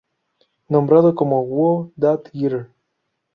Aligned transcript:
Nombrado 0.67 1.13
como 1.13 1.43
"Who's 1.45 1.91
That 1.99 2.31
Girl? 2.33 2.69